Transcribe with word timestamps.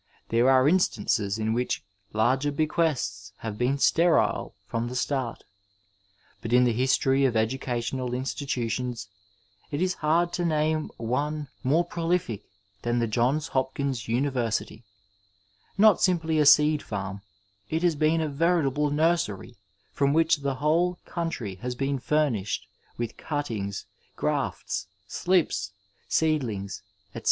There 0.29 0.49
are 0.49 0.67
instances 0.67 1.37
in 1.37 1.53
which 1.53 1.83
larger 2.11 2.51
bequests 2.51 3.33
have 3.45 3.59
been 3.59 3.77
sterile 3.77 4.55
from 4.65 4.87
the 4.87 4.95
start; 4.95 5.43
but 6.41 6.51
in 6.51 6.63
the 6.63 6.73
history 6.73 7.23
of 7.25 7.37
educational 7.37 8.15
institutions 8.15 9.09
it 9.69 9.79
is 9.79 9.93
hard 10.01 10.33
to 10.33 10.43
name 10.43 10.89
one 10.97 11.49
mote 11.63 11.91
proUfio 11.91 12.41
than 12.81 12.97
the 12.97 13.05
400 13.05 13.05
Digitized 13.05 13.05
by 13.05 13.05
VjOOQIC 13.05 13.05
THE 13.05 13.05
FIXED 13.05 13.11
PERIOD 13.11 13.11
Johns 13.11 13.47
Hopkins 13.47 14.01
Univeisity. 14.79 14.83
Not 15.77 16.01
simply 16.01 16.39
a 16.39 16.45
seed 16.47 16.81
farm, 16.81 17.21
it 17.69 17.83
has 17.83 17.95
been 17.95 18.21
a 18.21 18.27
veritable 18.27 18.89
nursery 18.89 19.55
from 19.91 20.15
whiob 20.15 20.41
the 20.41 20.55
whole 20.55 20.97
coun 21.05 21.29
try 21.29 21.59
has 21.61 21.75
been 21.75 21.99
furnished 21.99 22.65
with 22.97 23.17
cuttings, 23.17 23.85
grafts, 24.15 24.87
slips, 25.07 25.73
sisedlings, 26.09 26.81
etc. 27.11 27.19